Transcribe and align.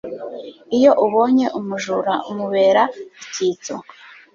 iyo 0.77 0.91
ubonye 1.05 1.45
umujura, 1.59 2.13
umubera 2.29 2.83
icyitso 3.23 3.73